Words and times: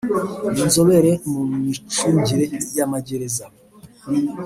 n’inzobere 0.53 1.11
mu 1.29 1.41
by’imicungire 1.47 2.45
y’amagereza 2.77 3.43